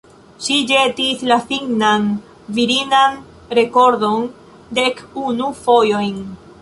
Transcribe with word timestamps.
Ŝi 0.43 0.55
ĵetis 0.69 1.19
la 1.31 1.35
finnan 1.51 2.07
virinan 2.57 3.19
rekordon 3.61 4.27
dek 4.81 5.05
unu 5.29 5.55
fojojn. 5.61 6.19